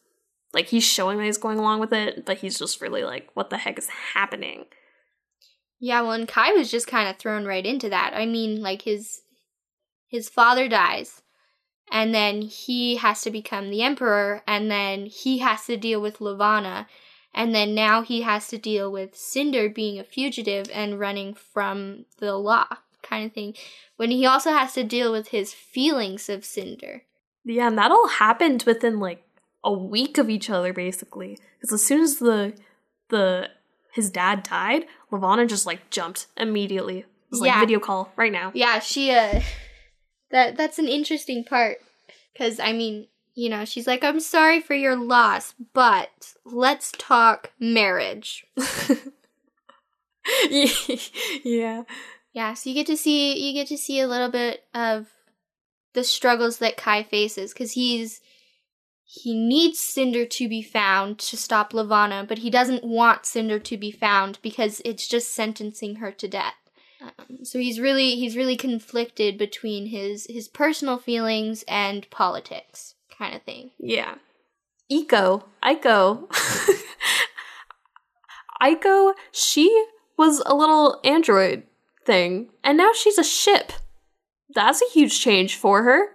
Like 0.55 0.69
he's 0.69 0.85
showing 0.85 1.19
that 1.19 1.25
he's 1.25 1.37
going 1.37 1.59
along 1.59 1.81
with 1.81 1.93
it, 1.93 2.25
but 2.25 2.38
he's 2.38 2.59
just 2.59 2.81
really 2.81 3.03
like, 3.03 3.29
what 3.35 3.50
the 3.50 3.59
heck 3.59 3.79
is 3.79 3.88
happening? 4.14 4.67
Yeah, 5.81 6.00
well, 6.03 6.12
and 6.12 6.29
Kai 6.29 6.53
was 6.53 6.71
just 6.71 6.87
kind 6.87 7.09
of 7.09 7.17
thrown 7.17 7.45
right 7.45 7.67
into 7.67 7.91
that. 7.91 8.12
I 8.14 8.25
mean, 8.25 8.62
like 8.62 8.83
his 8.83 9.21
his 10.07 10.29
father 10.29 10.69
dies, 10.69 11.23
and 11.91 12.14
then 12.14 12.43
he 12.43 12.97
has 12.97 13.23
to 13.23 13.31
become 13.31 13.71
the 13.71 13.83
emperor, 13.83 14.43
and 14.47 14.71
then 14.71 15.07
he 15.07 15.38
has 15.38 15.67
to 15.67 15.76
deal 15.76 16.00
with 16.00 16.21
Levana, 16.21 16.87
and 17.35 17.55
then 17.55 17.75
now 17.75 18.03
he 18.03 18.23
has 18.23 18.49
to 18.49 18.59
deal 18.59 18.91
with 18.91 19.17
Cinder 19.17 19.69
being 19.69 19.99
a 19.99 20.05
fugitive 20.05 20.67
and 20.73 20.99
running 21.00 21.35
from 21.35 22.05
the 22.19 22.35
law, 22.37 22.67
kind 23.03 23.26
of 23.26 23.33
thing. 23.33 23.55
When 23.97 24.11
he 24.11 24.25
also 24.26 24.50
has 24.53 24.73
to 24.75 24.85
deal 24.85 25.12
with 25.12 25.29
his 25.29 25.53
feelings 25.53 26.29
of 26.29 26.45
Cinder. 26.45 27.03
Yeah, 27.45 27.69
and 27.69 27.79
that 27.79 27.91
all 27.91 28.09
happened 28.09 28.62
within 28.67 28.99
like 29.00 29.23
a 29.62 29.73
week 29.73 30.19
of 30.19 30.31
each 30.31 30.49
other, 30.50 30.73
basically. 30.73 31.38
Because 31.61 31.73
as 31.75 31.85
soon 31.85 32.00
as 32.00 32.17
the 32.19 32.55
the 33.09 33.50
his 33.93 34.11
dad 34.11 34.43
died, 34.43 34.87
Levana 35.11 35.47
just 35.47 35.67
like 35.67 35.91
jumped 35.91 36.26
immediately. 36.37 37.00
It 37.00 37.07
was 37.31 37.41
like 37.41 37.49
Yeah. 37.49 37.61
video 37.61 37.79
call 37.81 38.12
right 38.17 38.33
now. 38.33 38.50
Yeah, 38.55 38.79
she 38.79 39.11
uh 39.11 39.41
that 40.35 40.57
that's 40.57 40.81
an 40.81 40.88
interesting 40.88 41.45
part 41.45 41.79
cuz 42.37 42.59
I 42.59 42.73
mean, 42.73 43.07
you 43.35 43.49
know, 43.49 43.64
she's 43.64 43.87
like 43.87 44.05
I'm 44.05 44.21
sorry 44.21 44.61
for 44.61 44.75
your 44.75 44.97
loss, 44.97 45.55
but 45.73 46.35
let's 46.45 46.93
talk 46.99 47.53
marriage. 47.59 48.45
yeah. 50.50 51.85
Yeah, 52.33 52.55
so 52.55 52.69
you 52.69 52.75
get 52.75 52.88
to 52.88 52.97
see 52.97 53.38
you 53.38 53.55
get 53.55 53.69
to 53.69 53.79
see 53.79 54.00
a 54.00 54.09
little 54.09 54.31
bit 54.31 54.64
of 54.75 55.07
the 55.93 56.03
struggles 56.03 56.59
that 56.59 56.76
Kai 56.76 57.05
faces 57.05 57.55
cuz 57.55 57.73
he's 57.73 58.21
he 59.05 59.35
needs 59.35 59.79
Cinder 59.79 60.26
to 60.26 60.49
be 60.49 60.62
found 60.62 61.21
to 61.21 61.37
stop 61.37 61.73
Levana, 61.73 62.25
but 62.26 62.38
he 62.38 62.50
doesn't 62.50 62.83
want 62.83 63.25
Cinder 63.25 63.61
to 63.61 63.76
be 63.76 63.93
found 63.93 64.41
because 64.43 64.83
it's 64.85 65.07
just 65.07 65.33
sentencing 65.33 65.97
her 65.97 66.11
to 66.11 66.26
death. 66.26 66.63
Um, 67.05 67.45
so 67.45 67.59
he's 67.59 67.81
really 67.81 68.17
he's 68.17 68.37
really 68.37 68.57
conflicted 68.57 69.39
between 69.39 69.87
his 69.87 70.27
his 70.29 70.49
personal 70.49 70.99
feelings 70.99 71.65
and 71.69 72.09
politics, 72.11 72.95
kind 73.17 73.35
of 73.35 73.43
thing. 73.43 73.71
Yeah. 73.79 74.17
Eco. 74.89 75.45
Aiko. 75.63 76.29
Aiko, 78.63 79.15
she 79.33 79.85
was 80.17 80.43
a 80.47 80.55
little 80.55 81.01
android 81.05 81.65
thing, 82.05 82.51
and 82.63 82.79
now 82.79 82.91
she's 82.95 83.19
a 83.19 83.25
ship. 83.25 83.73
That's 84.55 84.83
a 84.83 84.93
huge 84.93 85.21
change 85.21 85.57
for 85.57 85.83
her. 85.83 86.09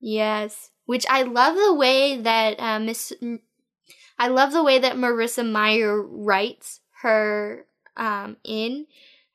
Yes, 0.00 0.70
which 0.86 1.04
I 1.10 1.22
love 1.22 1.56
the 1.56 1.74
way 1.74 2.20
that 2.20 2.58
uh, 2.58 2.78
Miss. 2.78 3.12
I 4.18 4.28
love 4.28 4.52
the 4.52 4.62
way 4.62 4.78
that 4.78 4.96
Marissa 4.96 5.48
Meyer 5.48 6.00
writes 6.00 6.80
her 7.02 7.66
um, 7.96 8.36
in, 8.44 8.86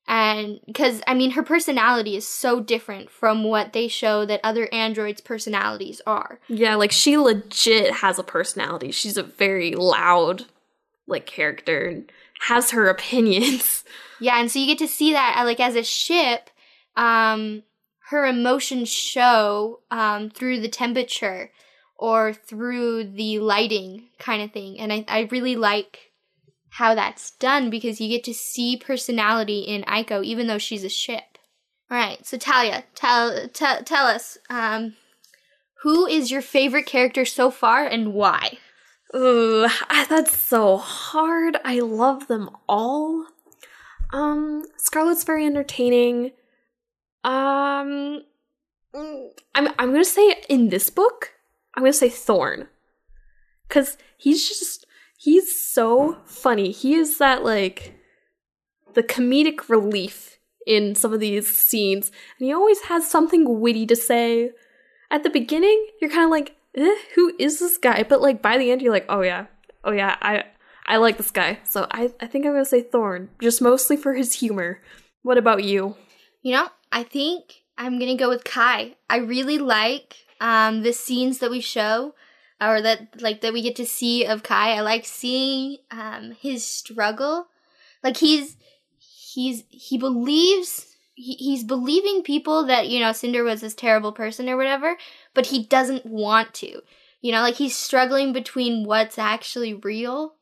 and 0.07 0.59
because 0.67 1.01
I 1.07 1.13
mean 1.13 1.31
her 1.31 1.43
personality 1.43 2.15
is 2.15 2.27
so 2.27 2.59
different 2.59 3.09
from 3.09 3.43
what 3.43 3.73
they 3.73 3.87
show 3.87 4.25
that 4.25 4.39
other 4.43 4.69
androids' 4.71 5.21
personalities 5.21 6.01
are. 6.05 6.39
Yeah, 6.47 6.75
like 6.75 6.91
she 6.91 7.17
legit 7.17 7.91
has 7.95 8.19
a 8.19 8.23
personality. 8.23 8.91
She's 8.91 9.17
a 9.17 9.23
very 9.23 9.73
loud, 9.75 10.45
like, 11.07 11.25
character 11.25 11.85
and 11.85 12.11
has 12.41 12.71
her 12.71 12.89
opinions. 12.89 13.83
Yeah, 14.17 14.39
and 14.39 14.49
so 14.49 14.59
you 14.59 14.65
get 14.65 14.77
to 14.77 14.87
see 14.87 15.11
that 15.11 15.43
like 15.43 15.59
as 15.59 15.75
a 15.75 15.83
ship, 15.83 16.49
um, 16.95 17.63
her 18.09 18.25
emotions 18.25 18.87
show 18.87 19.81
um, 19.91 20.29
through 20.29 20.61
the 20.61 20.69
temperature 20.69 21.51
or 21.97 22.33
through 22.33 23.03
the 23.03 23.39
lighting 23.39 24.07
kind 24.17 24.41
of 24.41 24.53
thing, 24.53 24.79
and 24.79 24.93
I, 24.93 25.03
I 25.09 25.19
really 25.31 25.57
like 25.57 26.13
how 26.75 26.93
that's 26.93 27.31
done 27.31 27.69
because 27.69 28.01
you 28.01 28.09
get 28.09 28.23
to 28.25 28.33
see 28.33 28.75
personality 28.75 29.59
in 29.59 29.83
Aiko 29.83 30.21
even 30.23 30.47
though 30.47 30.57
she's 30.57 30.83
a 30.83 30.89
ship. 30.89 31.37
All 31.89 31.97
right, 31.97 32.25
so 32.25 32.37
Talia, 32.37 32.83
tell 32.95 33.47
tell 33.49 33.81
tell 33.83 34.05
us 34.05 34.37
um, 34.49 34.95
who 35.83 36.05
is 36.05 36.31
your 36.31 36.41
favorite 36.41 36.85
character 36.85 37.23
so 37.23 37.49
far 37.49 37.85
and 37.85 38.13
why? 38.13 38.57
Ooh, 39.15 39.67
that's 40.09 40.37
so 40.37 40.77
hard. 40.77 41.57
I 41.63 41.79
love 41.79 42.27
them 42.27 42.49
all. 42.67 43.25
Um, 44.11 44.63
Scarlet's 44.77 45.23
very 45.23 45.45
entertaining. 45.45 46.31
Um, 47.23 48.23
I'm 48.93 49.69
I'm 49.79 49.91
gonna 49.91 50.03
say 50.03 50.43
in 50.49 50.69
this 50.69 50.89
book, 50.89 51.35
I'm 51.73 51.83
gonna 51.83 51.93
say 51.93 52.09
Thorne, 52.09 52.67
because 53.69 53.97
he's 54.17 54.45
just 54.49 54.84
he's 55.25 55.59
so 55.59 56.17
funny. 56.25 56.71
He 56.71 56.93
is 56.93 57.17
that 57.17 57.43
like 57.43 57.95
the 58.93 59.01
comedic 59.01 59.67
relief 59.69 60.37
in 60.67 60.93
some 60.95 61.13
of 61.13 61.19
these 61.19 61.47
scenes, 61.47 62.11
and 62.39 62.45
he 62.45 62.53
always 62.53 62.81
has 62.81 63.09
something 63.09 63.59
witty 63.59 63.85
to 63.87 63.95
say. 63.95 64.51
At 65.11 65.23
the 65.23 65.29
beginning, 65.29 65.87
you're 65.99 66.09
kind 66.09 66.23
of 66.23 66.31
like, 66.31 66.55
eh, 66.75 66.95
who 67.15 67.33
is 67.39 67.59
this 67.59 67.77
guy? 67.77 68.03
But 68.07 68.21
like 68.21 68.41
by 68.41 68.57
the 68.57 68.71
end, 68.71 68.81
you're 68.81 68.93
like, 68.93 69.05
oh 69.09 69.21
yeah, 69.21 69.47
oh 69.83 69.91
yeah, 69.91 70.15
I 70.21 70.43
I 70.85 70.97
like 70.97 71.17
this 71.17 71.31
guy. 71.31 71.59
So 71.63 71.87
I 71.91 72.11
I 72.21 72.27
think 72.27 72.45
I'm 72.45 72.53
gonna 72.53 72.65
say 72.65 72.81
Thorne, 72.81 73.29
just 73.41 73.61
mostly 73.61 73.97
for 73.97 74.13
his 74.13 74.33
humor. 74.33 74.81
What 75.23 75.37
about 75.37 75.63
you? 75.63 75.95
You 76.43 76.53
know, 76.53 76.69
I 76.91 77.03
think 77.03 77.63
I'm 77.77 77.99
gonna 77.99 78.15
go 78.15 78.29
with 78.29 78.43
Kai. 78.43 78.95
I 79.09 79.17
really 79.17 79.57
like 79.57 80.17
um, 80.39 80.83
the 80.83 80.93
scenes 80.93 81.39
that 81.39 81.49
we 81.49 81.61
show, 81.61 82.13
or 82.61 82.81
that 82.81 83.21
like 83.21 83.41
that 83.41 83.53
we 83.53 83.61
get 83.61 83.75
to 83.77 83.85
see 83.85 84.25
of 84.25 84.43
Kai. 84.43 84.75
I 84.75 84.81
like 84.81 85.05
seeing 85.05 85.77
um, 85.91 86.31
his 86.39 86.65
struggle. 86.65 87.47
Like 88.03 88.17
he's 88.17 88.57
he's 88.97 89.63
he 89.69 89.97
believes 89.97 90.95
he, 91.15 91.33
he's 91.33 91.63
believing 91.63 92.23
people 92.23 92.65
that 92.65 92.87
you 92.87 92.99
know 92.99 93.11
Cinder 93.11 93.43
was 93.43 93.61
this 93.61 93.75
terrible 93.75 94.11
person 94.11 94.49
or 94.49 94.57
whatever, 94.57 94.97
but 95.33 95.47
he 95.47 95.63
doesn't 95.63 96.05
want 96.05 96.53
to. 96.55 96.81
You 97.21 97.31
know, 97.31 97.41
like 97.41 97.55
he's 97.55 97.75
struggling 97.75 98.33
between 98.33 98.85
what's 98.85 99.17
actually 99.17 99.73
real, 99.73 100.35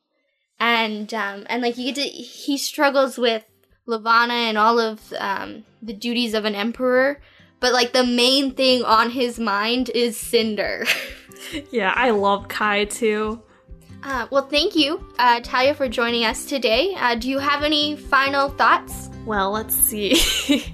and 0.60 1.14
um, 1.14 1.46
and 1.48 1.62
like 1.62 1.78
you 1.78 1.94
get 1.94 1.96
to 1.96 2.02
he 2.02 2.58
struggles 2.58 3.18
with 3.18 3.46
Levana 3.86 4.34
and 4.34 4.58
all 4.58 4.80
of 4.80 5.14
um, 5.18 5.64
the 5.82 5.94
duties 5.94 6.34
of 6.34 6.46
an 6.46 6.56
emperor, 6.56 7.22
but 7.64 7.72
like 7.72 7.94
the 7.94 8.04
main 8.04 8.52
thing 8.52 8.84
on 8.84 9.10
his 9.10 9.40
mind 9.40 9.90
is 9.90 10.18
Cinder. 10.18 10.86
Yeah, 11.72 11.94
I 11.96 12.10
love 12.10 12.48
Kai 12.48 12.86
too. 12.86 13.40
uh, 14.02 14.26
well, 14.32 14.48
thank 14.48 14.76
you, 14.76 15.06
uh, 15.20 15.40
Talia, 15.42 15.76
for 15.76 15.88
joining 15.88 16.26
us 16.26 16.46
today. 16.46 16.96
Uh, 16.96 17.14
do 17.14 17.30
you 17.30 17.38
have 17.38 17.62
any 17.64 17.96
final 17.96 18.50
thoughts? 18.50 19.10
Well, 19.24 19.52
let's 19.52 19.76
see. 19.76 20.20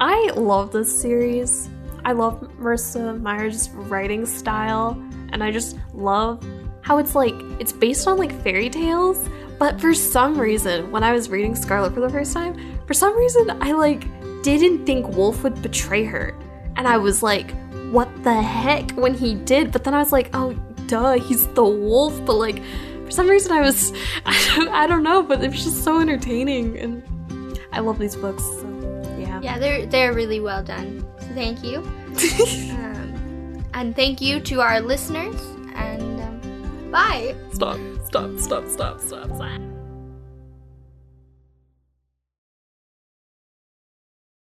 I 0.00 0.30
love 0.36 0.70
this 0.70 1.00
series. 1.00 1.68
I 2.04 2.12
love 2.12 2.40
Marissa 2.60 3.20
Meyer's 3.20 3.70
writing 3.70 4.24
style, 4.24 4.90
and 5.32 5.42
I 5.42 5.50
just 5.50 5.78
love 5.94 6.46
how 6.82 6.98
it's 6.98 7.16
like 7.16 7.34
it's 7.58 7.72
based 7.72 8.06
on 8.06 8.16
like 8.16 8.32
fairy 8.42 8.70
tales, 8.70 9.18
but 9.58 9.80
for 9.80 9.94
some 9.94 10.38
reason, 10.38 10.92
when 10.92 11.02
I 11.02 11.12
was 11.12 11.28
reading 11.28 11.56
Scarlet 11.56 11.92
for 11.92 12.00
the 12.00 12.10
first 12.10 12.32
time, 12.32 12.54
for 12.86 12.94
some 12.94 13.16
reason 13.16 13.50
I 13.62 13.72
like 13.72 14.04
didn't 14.44 14.84
think 14.84 15.08
Wolf 15.16 15.42
would 15.42 15.60
betray 15.62 16.04
her. 16.04 16.38
And 16.76 16.86
I 16.86 16.98
was 16.98 17.22
like, 17.22 17.50
what 17.90 18.08
the 18.22 18.42
heck 18.42 18.90
when 18.92 19.14
he 19.14 19.34
did? 19.34 19.72
But 19.72 19.84
then 19.84 19.94
I 19.94 19.98
was 19.98 20.12
like, 20.12 20.30
oh 20.34 20.52
duh, 20.86 21.14
he's 21.14 21.46
the 21.48 21.64
wolf, 21.64 22.24
but 22.24 22.34
like 22.34 22.62
for 23.04 23.10
some 23.10 23.28
reason 23.28 23.52
I 23.52 23.60
was 23.60 23.92
I 24.26 24.54
don't, 24.54 24.68
I 24.68 24.86
don't 24.86 25.02
know, 25.02 25.22
but 25.22 25.42
it 25.42 25.50
was 25.50 25.64
just 25.64 25.82
so 25.84 26.00
entertaining 26.00 26.78
and 26.78 27.58
I 27.72 27.80
love 27.80 27.98
these 27.98 28.16
books. 28.16 28.42
So 28.42 29.16
yeah. 29.18 29.40
Yeah, 29.40 29.58
they're 29.58 29.86
they're 29.86 30.12
really 30.12 30.40
well 30.40 30.62
done. 30.62 31.06
So 31.20 31.26
thank 31.34 31.64
you, 31.64 31.78
um, 32.72 33.64
and 33.74 33.96
thank 33.96 34.20
you 34.20 34.40
to 34.40 34.60
our 34.60 34.80
listeners. 34.80 35.40
And 35.74 36.20
um, 36.20 36.90
bye. 36.90 37.34
Stop, 37.52 37.78
stop, 38.04 38.38
stop, 38.38 38.68
stop, 38.68 39.00
stop, 39.00 39.34
stop. 39.34 39.73